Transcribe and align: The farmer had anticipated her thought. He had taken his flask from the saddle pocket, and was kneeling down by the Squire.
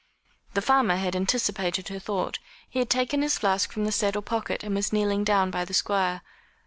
The 0.55 0.63
farmer 0.63 0.95
had 0.95 1.15
anticipated 1.15 1.89
her 1.89 1.99
thought. 1.99 2.39
He 2.67 2.79
had 2.79 2.89
taken 2.89 3.21
his 3.21 3.37
flask 3.37 3.71
from 3.71 3.85
the 3.85 3.91
saddle 3.91 4.23
pocket, 4.23 4.63
and 4.63 4.73
was 4.73 4.91
kneeling 4.91 5.23
down 5.23 5.51
by 5.51 5.63
the 5.63 5.75
Squire. 5.75 6.21